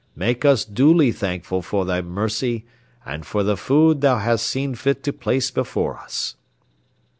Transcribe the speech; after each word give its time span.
Make 0.15 0.43
us 0.45 0.65
duly 0.65 1.11
thankful 1.11 1.61
for 1.61 1.85
thy 1.85 2.01
mercy 2.01 2.65
and 3.05 3.23
for 3.23 3.43
the 3.43 3.55
food 3.55 4.01
thou 4.01 4.17
hast 4.17 4.47
seen 4.47 4.73
fit 4.73 5.03
to 5.03 5.13
place 5.13 5.51
before 5.51 5.95
us." 5.99 6.37